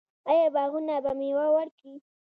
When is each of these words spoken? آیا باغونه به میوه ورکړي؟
آیا 0.31 0.47
باغونه 0.55 0.95
به 1.03 1.11
میوه 1.19 1.47
ورکړي؟ 1.55 1.93